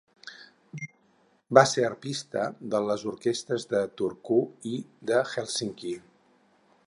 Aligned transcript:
Va 1.57 1.63
ser 1.71 1.83
arpista 1.89 2.45
de 2.75 2.81
les 2.87 3.05
orquestres 3.13 3.69
de 3.75 3.83
Turku 4.01 4.41
i 4.75 4.75
de 5.11 5.23
Hèlsinki. 5.35 5.95